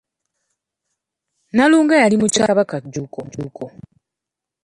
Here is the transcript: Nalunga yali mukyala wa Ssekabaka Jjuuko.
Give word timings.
Nalunga 1.55 1.95
yali 2.01 2.15
mukyala 2.21 2.53
wa 2.57 2.65
Ssekabaka 2.65 3.23
Jjuuko. 3.23 3.65